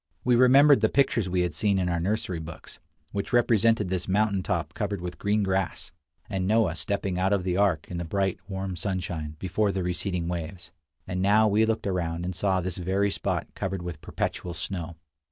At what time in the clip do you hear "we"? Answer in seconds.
0.23-0.35, 1.29-1.41, 11.47-11.67